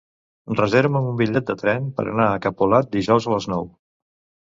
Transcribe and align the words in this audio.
Reserva'm 0.59 1.09
un 1.09 1.19
bitllet 1.19 1.47
de 1.51 1.57
tren 1.61 1.93
per 2.01 2.07
anar 2.09 2.27
a 2.31 2.43
Capolat 2.49 2.93
dijous 2.99 3.33
a 3.33 3.39
les 3.39 3.53
nou. 3.57 3.73